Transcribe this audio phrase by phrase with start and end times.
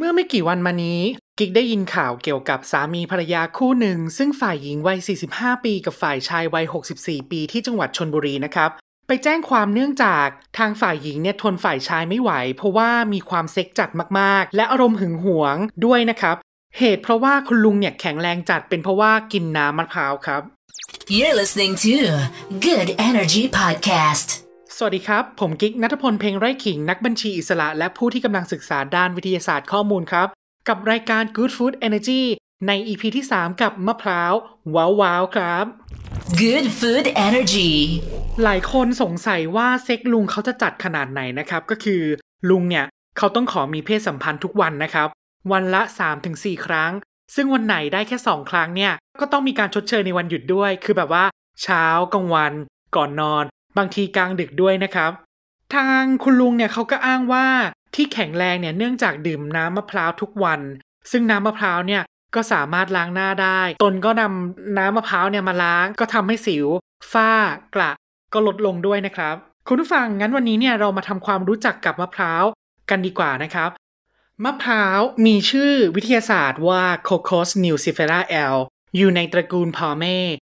[0.00, 1.00] เมื่อไม่กี่วันมานี้
[1.38, 4.98] กิกได้ยินข่าวเกี่ยวกับสามีภรรยาคู่หนึ่ง ซึ่งฝ่ายหญิงวัย
[5.30, 6.66] 45 ปีกับฝ่ายชายวัย
[6.98, 8.70] 64 ปีที่จังหวัดชนบุรีนะครับ
[9.06, 10.26] ไปแจ้งความเนื่องจาก
[10.58, 16.36] ทางฝ่ายหญิงเนี่ยทนฝ่ายชายไม่ไหว เพราะว่ามีความเซ็กจัดมากๆ และอารมณ์หึงหวงด้วยนะครับ
[16.78, 20.42] เหตุเพราะว่าคุณลุงเนี่ยแข็งแรงจัดเป็นเพราะว่ากินน้ำมะพร้าวครับ
[21.16, 21.94] You're listening to
[22.66, 24.47] Good Energy Podcast.
[24.80, 30.28] สวัสดีครับ ผมกิ๊กนัทพลเพ็งไร่ขิงนักบัญชีอิสระ และผู้ที่กำลังศึกษาด้านวิทยาศาสตร์ข้อมูลครับ
[30.68, 32.22] กับรายการ Good Food Energy
[32.66, 34.32] ใน EP ที่ 3 กับมะพร้าว
[34.74, 35.64] ว้าวว้าวครับ
[36.40, 37.70] Good Food Energy.
[38.42, 42.02] หลายคนสงสัยว่าเซ็กลุงเขาจะจัดขนาดไหนนะครับ ก็คือ
[42.50, 42.86] ลุงเนี่ย
[43.18, 45.08] เขาต้องขอมีเพศสัมพันธ์ทุกวันนะครับ
[45.52, 45.82] วันละ
[46.24, 46.92] 3-4 ครั้ง
[47.34, 51.24] ซึ่งวันไหนได้แค่ 2 ครั้งเนี่ย ก็ต้องมีการชดเชยในวันหยุดด้วย คือแบบว่า
[51.62, 52.52] เช้ากลางวัน
[52.96, 53.44] ก่อนนอน
[53.76, 55.12] บางทีกลางดึกด้วยนะครับ
[55.74, 57.46] ทางคุณลุงเนี่ยเขาก็อ้างว่า
[57.94, 60.60] ที่แข็งแรงเนี่ยเนื่องจากดื่มน้ำมะพร้าวทุกวัน
[61.10, 62.02] ซึ่งน้ำมะพร้าวเนี่ย
[62.34, 66.66] ก็สามารถล้างหน้าได้ ตนก็นำน้ำมะพร้าวเนี่ยมาล้าง ก็ทำให้สิว
[67.12, 67.32] ฝ้า
[67.74, 67.92] กระ
[68.32, 69.36] ก็ลดลงด้วยนะครับ
[69.68, 72.44] คุณผู้ฟังงั้นวันนี้เนี่ยเรามาทำความรู้จักกับมะพร้าว
[72.90, 73.70] กันดีกว่านะครับ
[74.44, 78.20] มะพร้าวมีชื่อวิทยาศาสตร์ว่า Cocos nucifera
[78.52, 78.56] L
[78.96, 80.04] อยู่ในตระกูลพอเม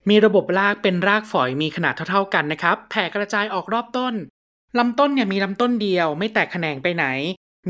[0.08, 4.14] มีระบบรากเป็นรากฝอยมีขนาดเท่าๆกันนะครับ แผ่กระจายออกรอบต้น
[4.78, 7.04] ลำต้นเนี่ยมีลำต้นเดียว ไม่แตกแขนงไปไหน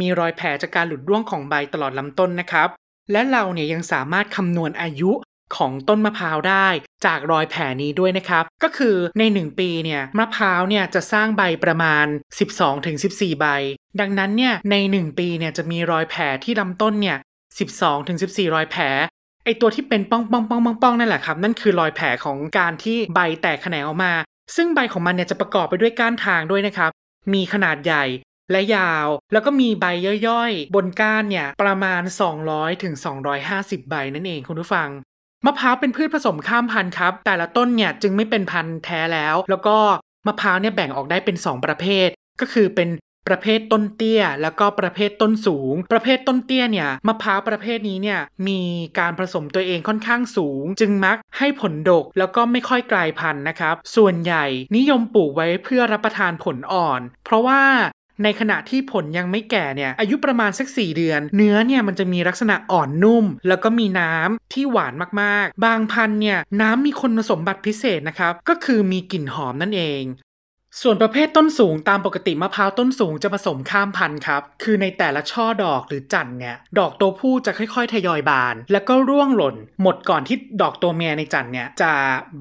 [0.00, 2.68] มีรอยแผลจากการหลุดร่วงของใบตลอดลำต้นนะครับ
[3.12, 5.12] และเราเนี่ยยังสามารถคำนวณอายุ
[5.56, 6.68] ของต้นมะพร้าวได้
[7.06, 12.06] จากรอยแผลนี้ด้วยนะครับ ก็คือใน 1 ปีเนี่ยมะพร้าวเนี่ยจะสร้างใบประมาณ
[12.74, 13.46] 12-14 ใบ
[14.00, 17.18] ดังนั้นเนี่ยใน 1 ปีเนี่ยจะมีรอยแผลที่ลำต้นเนี่ย
[17.86, 18.82] 12-14 รอยแผล
[19.48, 24.12] ไอตัวที่เป็นป้องป้องป้องป้องป้องนั่นแหละครับ นั่นคือรอยแผลของการที่ใบแตกแขนงออกมา
[24.56, 26.90] ซึ่งใบของมันเนี่ยจะประกอบไปด้วยก้านทางด้วยนะครับ
[27.32, 28.04] มีขนาดใหญ่
[28.50, 29.84] และยาว แล้วก็มีใบ
[30.28, 32.02] ย่อยๆ บนก้านเนี่ยประมาณ
[32.42, 32.94] 200ถึง
[33.42, 34.88] 250 ใบนั่นเองคุณผู้ฟัง
[35.46, 39.76] มะพร้าวเป็นพืชผสมข้ามพันธุ์ครับ แต่ละต้นเนี่ยจึงไม่เป็นพันธุ์แท้แล้ว แล้วก็
[40.26, 42.08] มะพร้าวเนี่ยแบ่งออกได้เป็น 2 ประเภท
[42.40, 42.88] ก็คือเป็น
[43.28, 48.60] ประเภทต้นเตี้ย แล้วก็ประเภทต้นสูง ประเภทต้นเตี้ยเนี่ยมะพร้าวประเภทนี้เนี่ยมี
[48.98, 54.44] การผสมตัวเองค่อนข้างสูง จึงมักให้ผลดกแล้วก็ไม่ค่อยกลายพันธุ์นะครับ ส่วนใหญ่
[54.76, 57.62] นิยมปลูกไว้เพื่อรับประทานผลอ่อน เพราะว่า
[58.24, 64.92] ในขณะที่ผลยังไม่แก่เนี่ยอายุประมาณสัก 4 เดือน เนื้อเนี่ยมันจะมีลักษณะอ่อนนุ่ม แล้วก็มีน้ำที่หวาน
[65.22, 70.02] มากๆ บางพันธุ์เนี่ยน้ำมีคุณสมบัติพิเศษนะครับ ก็คือมีกลิ่นหอมนั่นเอง
[70.82, 81.92] ส่วนประเภทต้นสูงตามปกติมะพร้าวต้นสูงจะผสมข้ามพันธุ์ครับ คือในแต่ละช่อดอกหรือจันทร์เนี่ย ดอกตัวผู้จะค่อยๆ ทยอยบาน แล้วก็ร่วงหล่น หมดก่อนที่ดอกตัวเมียในจันทร์เนี่ยจะ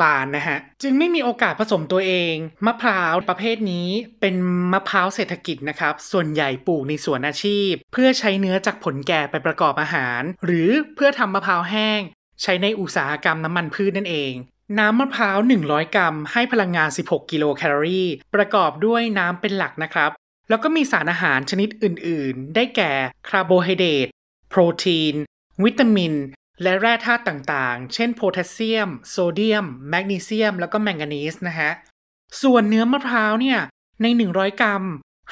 [0.02, 2.34] บานนะฮะ จึงไม่มีโอกาสผสมตัวเอง
[2.66, 3.88] มะพร้าวประเภทนี้
[4.22, 4.36] เป็น
[4.74, 12.02] มะพร้าวเศรษฐกิจนะครับ ส่วนใหญ่ปลูกในสวนอาชีพ เพื่อใช้เนื้อจากผลแก่ไปประกอบอาหาร หรือเพื่อทำมะพร้าวแห้ง
[12.42, 14.34] ใช้ในอุตสาหกรรมน้ำมันพืชนั่นเอง
[14.80, 20.12] น้ำมะพร้าว 100 กรัม ให้พลังงาน 16 กิโลแคลอรี่ ประกอบด้วยน้ำเป็นหลักนะครับ
[20.50, 22.94] แล้วก็มีสารอาหารชนิดอื่น ๆ ได้แก่
[23.28, 24.08] คาร์โบไฮเดรต
[24.50, 25.16] โปรตีน
[25.64, 26.14] วิตามิน
[26.62, 31.72] และแร่ธาตุต่างๆ เช่นโพแทสเซียม โซเดียม แมกนีเซียม แล้วก็แมงกานีสนะฮะ
[32.42, 33.60] ส่วนเนื้อมะพร้าวเนี่ย
[34.02, 34.84] ใน 100 กรัม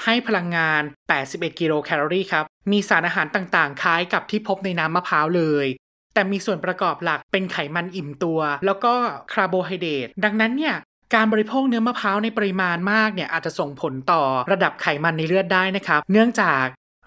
[0.03, 0.81] ให้พลังงาน
[1.22, 5.67] 81 กิโลแคลอรี่ครับ มีสารอาหารต่างๆ คล้ายกับที่พบในน้ำมะพร้าวเลย
[6.16, 8.94] แต่มีส่วนประกอบหลักเป็นไขมันอิ่มตัว แล้วก็
[9.31, 10.76] คาร์โบไฮเดรตดังนั้นเนี่ย
[11.16, 14.22] การบริโภคเนื้อมะพร้าวในปริมาณมากเนี่ยอาจจะส่งผลต่อ
[14.52, 16.66] ระดับไขมันในเลือดได้นะครับ เนื่องจาก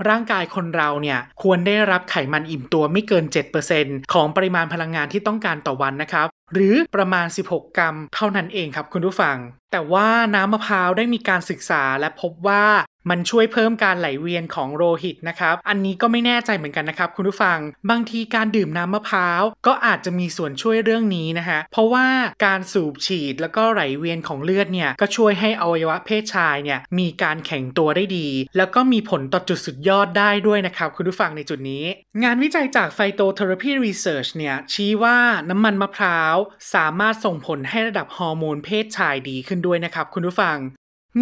[0.08, 3.24] ร่างกายคนเราเนี่ยควรได้รับไขมันอิ่มตัวไม่เกิน
[3.68, 9.36] 7%ของปริมาณพลังงานที่ต้องการต่อวันนะครับ หรือประมาณ 16 กรัมเท่านั้นเองครับคุณผู้ฟัง
[9.72, 12.64] แต่ว่าน้ำมะพร้าวได้มีการศึกษาและพบว่า
[13.10, 17.58] มันช่วยเพิ่มการไหลเวียนของโลหิตนะครับ อันนี้ก็ไม่แน่ใจเหมือนกันนะครับ คุณผู้ฟัง
[17.90, 22.06] บางทีการดื่มน้ำมะพร้าว ก็อาจจะมีส่วนช่วยเรื่องนี้นะฮะ เพราะว่า
[22.46, 31.84] การสูบฉีดแล้วก็ไหลเวียนของเลือดเนี่ยก็ช่วยให้อวัยวะเพศชายเนี่ยมีการแข็งตัวได้ดี แล้วก็มีผลต่อจุดสุดยอดได้ด้วยนะครับ คุณผู้ฟังในจุดนี้
[32.22, 35.18] งานวิจัยจาก Phytotherapy Research เนี่ยชี้ว่า
[35.50, 36.36] น้ำมันมะพร้าว
[36.74, 40.58] สามารถส่งผลให้ระดับฮอร์โมนเพศชายดีขึ้นด้วยนะครับคุณผู้ฟัง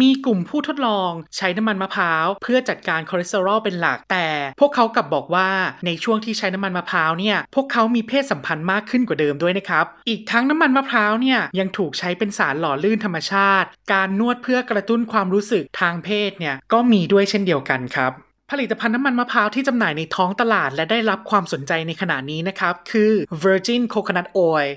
[0.01, 4.27] มีกลุ่มผู้ทดลองใช้น้ำมันมะพร้าว เพื่อจัดการคอเลสเตอรอลเป็นหลัก แต่
[4.59, 5.49] พวกเขากลับบอกว่า
[5.85, 18.11] ในช่วงที่ใช้น้ำมันมะพร้าวเนี่ยพวกเขามีเพศสัมพันธ์มากขึ้นกว่าเดิมด้วยนะครับ อีกทั้งน้ำมันมะพร้าวเนี่ยยังถูกใช้เป็นสารหล่อลื่นธรรมชาติ การนวดเพื่อกระตุ้นความรู้สึกทางเพศเนี่ยก็มีด้วยเช่นเดียวกันครับ
[18.51, 23.11] ผลิตภัณฑ์น้ำมันมะพร้าวที่จำหน่ายในท้องตลาดและได้รับความสนใจในขณะนี้นะครับ คือ
[23.43, 24.69] Virgin Coconut Oil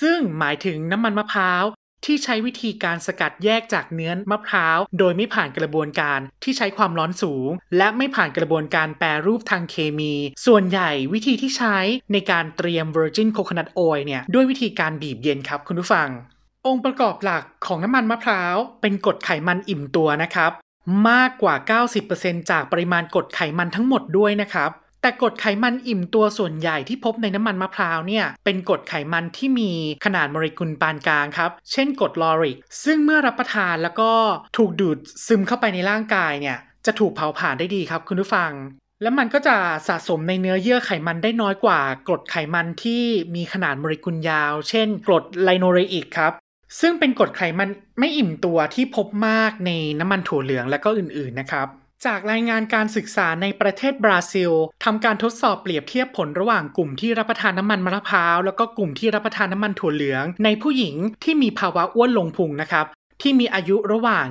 [0.00, 1.64] ซึ่งหมายถึงน้ำมันมะพร้าว
[2.04, 10.12] ที่ใช้วิธีการสกัดแยกจากเนื้อมะพร้าว โดยไม่ผ่านกระบวนการที่ใช้ความร้อนสูง และไม่ผ่านกระบวนการแปรรูปทางเคมี
[10.46, 11.76] ส่วนใหญ่วิธีที่ใช้
[12.12, 16.08] ในการเตรียม virgin coconut oil เนี่ยด้วยวิธีการบีบเย็นครับคุณผู้ฟัง
[16.66, 20.52] องค์ประกอบหลักของน้ำมันมะพร้าว เป็นกรดไขมันอิ่มตัวนะครับ
[21.10, 21.54] มากกว่า
[22.02, 24.70] 90%จากปริมาณกรดไขมันทั้งหมดด้วยนะครับ
[25.00, 29.70] แต่กรดไขมันอิ่มตัวส่วนใหญ่ที่พบในน้ำมันมะพร้าวเนี่ยเป็นกรดไขมันที่มี
[30.04, 34.10] ขนาดโมเลกุลปานกลางครับ เช่นกรดลอริก ซึ่งเมื่อรับประทานแล้วก็
[34.56, 38.52] ถูกดูดซึมเข้าไปในร่างกายเนี่ยจะถูกเผาผลาญได้ดีครับคุณผู้ฟัง
[39.02, 39.56] และมันก็จะ
[39.88, 43.02] สะสมในเนื้อเยื่อไขมันได้น้อยกว่ากรดไขมันที่
[43.34, 46.32] มีขนาดโมเลกุลยาว เช่น กรดไลโนเรอิกครับ
[46.80, 47.68] ซึ่งเป็นกรดไขมัน
[47.98, 49.70] ไม่อิ่มตัวที่พบมากใน
[50.00, 51.68] น้ำมันถั่วเหลืองและก็อื่นๆนะครับ
[52.06, 54.50] จากรายงานการศึกษาในประเทศบราซิล
[54.84, 60.94] ทำการทดสอบเปรียบเทียบผลระหว่างกลุ่มที่รับประทานน้ำมันมะพร้าว แล้วก็กลุ่มที่รับประทานน้ำมันถั่วเหลือง ในผู้หญิง
[61.24, 62.86] ที่มีภาวะอ้วนลงพุงนะครับ
[63.22, 64.26] ที่มีอายุระหว่าง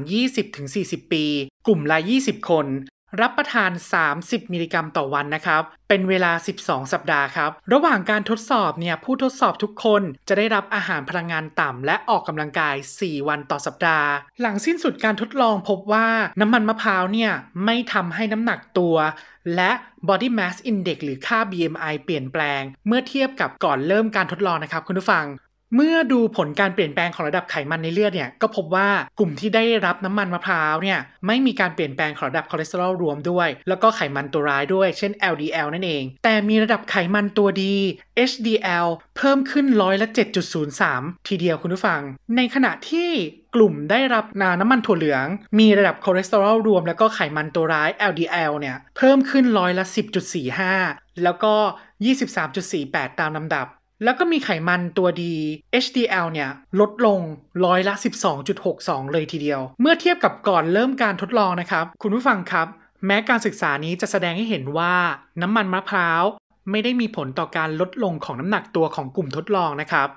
[0.54, 1.26] 20-40 ปี
[1.68, 2.66] กลุ่มละ 20 คน
[3.22, 3.72] รับประทาน
[4.12, 14.10] 30 มิลลิกรัมต่อวันนะครับ เป็นเวลา 12 สัปดาห์ครับ ระหว่างการทดสอบเนี่ย ผู้ทดสอบทุกคนจะได้รับอาหารพลังงานต่ำและออกกำลังกาย 4 วันต่อสัปดาห์
[14.42, 16.08] หลังสิ้นสุดการทดลองพบว่า
[16.42, 17.32] น้ำมันมะพร้าวเนี่ย
[17.66, 18.96] ไม่ทำให้น้ำหนักตัว
[19.56, 19.72] และ
[20.08, 25.26] body mass index หรือค่า BMI เปลี่ยนแปลง เมื่อเทียบกับก่อนเริ่มการทดลองนะครับคุณผู้ฟัง
[25.76, 28.90] เมื่อดูผลการเปลี่ยนแปลงของระดับไขมันในเลือดเนี่ยก็พบว่า
[29.20, 37.76] กลุ่มที่ได้รับน้ำมันมะพร้าวเนี่ยไม่มีการเปลี่ยนแปลงของระดับคอเลสเตอรอลรวมด้วย แล้วก็ไขมันตัวร้ายด้วย เช่น LDL นั่นเอง แต่มีระดับไขมันตัวดี
[38.30, 38.88] HDL
[39.18, 40.08] เพิ่มขึ้นร้อยละ
[40.68, 42.02] 7.03 ทีเดียวคุณผู้ฟัง
[42.36, 43.10] ในขณะที่
[43.56, 45.26] กลุ่มได้รับนาน้ำมันถั่วเหลือง
[45.60, 49.86] มีระดับคอเลสเตอรอลรวม แล้วก็ไขมันตัวร้าย LDL เนี่ยเพิ่มขึ้นร้อยละ
[50.54, 51.54] 10.45 แล้วก็
[52.38, 53.68] 23.48 ตามลำดับ
[54.04, 55.34] แล้วก็มีไขมันตัวดี
[55.84, 56.50] HDL เนี่ย
[56.80, 57.20] ลดลง
[57.66, 57.94] ร้อยละ
[58.54, 62.68] 12.62 เลยทีเดียว เมื่อเทียบกับก่อนเริ่มการทดลองนะครับ คุณผู้ฟังครับ
[63.06, 64.94] แม้การศึกษานี้จะแสดงให้เห็นว่า
[65.42, 66.24] น้ำมันมะพร้าว
[66.72, 70.08] ไม่ได้มีผลต่อการลดลงของน้ำหนักตัวของกลุ่มทดลองนะครับ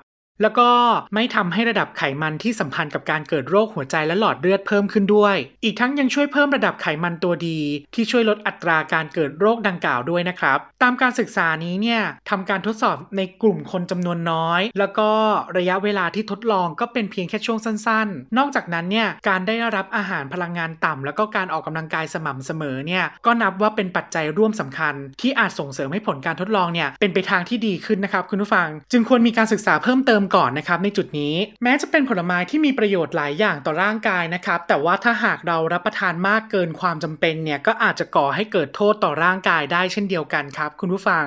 [0.41, 0.69] แล้วก็
[1.15, 7.59] ไม่ทำให้ระดับไขมันที่สัมพันธ์กับการเกิดโรคหัวใจและหลอดเลือดเพิ่มขึ้นด้วย อีกทั้งยังช่วยเพิ่มระดับไขมันตัวดี
[7.95, 15.09] ที่ช่วยลดอัตราการเกิดโรคดังกล่าวด้วยนะครับ ตามการศึกษานี้เนี่ยทำการทดสอบในกลุ่มคนจำนวนน้อย แล้วก็
[15.57, 41.25] ระยะเวลาที่ทดลองก็เป็นเพียงแค่ช่วงสั้น ๆ นอกจากนั้นเนี่ยการได้รับอาหารพลังงานต่ำแล้วก็การออกกำลังกายสม่ำเสมอเนี่ยก็นับว่าเป็นปัจจัยร่วมสำคัญ ที่อาจส่งเสริมให้ผลการทดลองเนี่ยเป็นไปทางที่ดีขึ้นนะครับคุณผู้ฟัง จึงควรมีการศึกษาเพิ่มเติมก่อนนะครับในจุดนี้ แม้จะเป็นผลไม้ที่มีประโยชน์หลายอย่างต่อร่างกายนะครับ แต่ว่าถ้าหากเรารับประทานมากเกินความจำเป็นเนี่ยก็อาจจะก่อให้เกิดโทษต่อร่างกายได้เช่นเดียวกันครับ คุณผู้ฟัง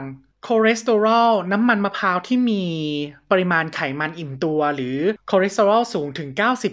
[0.51, 2.65] คอเลสเตอรอลน้ำมันมะพร้าวที่มี
[3.31, 4.99] ปริมาณไขมันอิ่มตัว หรือ
[5.31, 6.29] คอเลสเตอรอลสูงถึง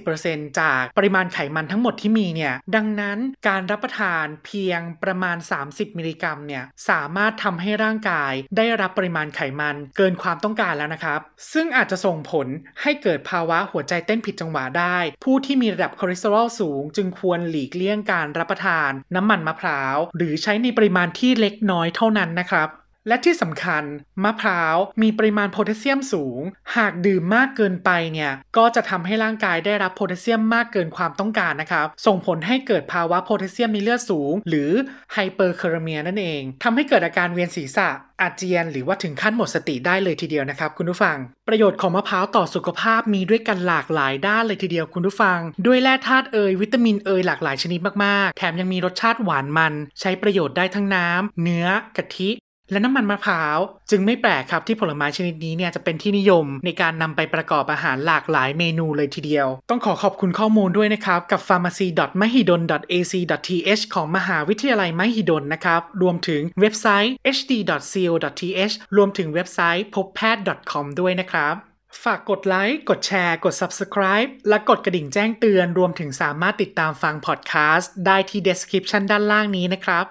[0.08, 3.18] 90%จากปริมาณไขมันทั้งหมดที่มีเนี่ยดังนั้น
[3.48, 5.38] การรับประทานเพียงประมาณ
[5.68, 11.20] 30 มิลลิกรัมเนี่ยสามารถทำให้ร่างกายได้รับปริมาณไขมันเกินความต้องการแล้วนะครับ
[11.54, 12.48] ซึ่งอาจจะส่งผล
[12.82, 22.70] ให้เกิดภาวะหัวใจเต้นผิดจังหวะได้ ผู้ที่มีระดับคอเลสเตอรอลสูง จึงควรหลีกเลี่ยงการรับประทานน้ำมันมะพร้าว หรือใช้ในปริมาณที่เล็กน้อยเท่านั้นนะครับ
[23.08, 23.84] และที่สำคัญ
[24.24, 26.40] มะพร้าวมีปริมาณโพแทสเซียมสูง
[26.78, 34.72] หากดื่มมากเกินไปเนี่ยก็จะทำให้ร่างกายได้รับโพแทสเซียมมากเกินความต้องการนะครับ ส่งผลให้เกิดภาวะโพแทสเซียมในเลือดสูง หรือ
[35.14, 37.90] hyperkalemia นั่นเองทำให้เกิดอาการเวียนศีรษะ
[38.22, 41.18] อาเจียนหรือว่าถึงขั้นหมดสติได้เลยทีเดียวนะครับคุณผู้ฟัง
[41.48, 51.68] ประโยชน์ของมะพร้าวต่อสุขภาพมีด้วยกันหลากหลายด้านเลยทีเดียวคุณผู้ฟัง ด้วยแร่ธาตุเอยวิตามินเอยหลากหลายชนิดมากๆ แถมยังมีรสชาติหวานมัน ใช้ประโยชน์ได้ทั้งน้ำเนื้อ
[51.98, 52.30] กะทิ
[52.74, 53.58] และน้ำมันมะพร้าว
[53.90, 71.56] จึงไม่แปลกครับที่ผลไม้ชนิดนี้เนี่ยจะเป็นที่นิยมในการนำไปประกอบอาหารหลากหลายเมนูเลยทีเดียว ต้องขอขอบคุณข้อมูลด้วยนะครับ กับ pharmacy.mahidol.ac.th ของมหาวิทยาลัยมหิดลนะครับ รวมถึงเว็บไซต์ hd.co.th รวมถึงเว็บไซต์พบแพทย์ .com ด้วยนะครับ
[72.04, 80.06] ฝากกดไลค์ กดแชร์ กด Subscribe และกดกระดิ่งแจ้งเตือน รวมถึงสามารถติดตามฟังพอดแคสต์ได้ที่ description ด้านล่างนี้นะครับ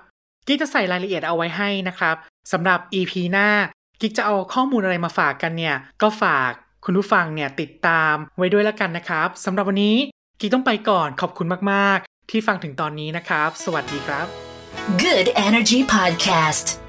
[0.46, 2.16] กิ๊กจะใส่รายละเอียดเอาไว้ให้นะครับ
[2.52, 3.48] สำหรับ EP หน้า
[4.00, 6.50] กิ๊กจะเอาข้อมูลอะไรมาฝากกันเนี่ย ก็ฝาก
[6.84, 9.96] คุณผู้ฟังเนี่ยติดตามไว้ด้วยแล้วกันนะครับสำหรับวันนี้
[10.40, 14.26] กิ๊กต้องไปก่อนขอบคุณมาก ๆ ที่ฟังถึงตอนนี้นะครับ สวัสดีครับ
[15.02, 16.81] Good Energy Podcast.